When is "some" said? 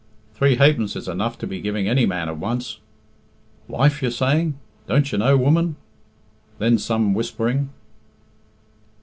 6.79-7.13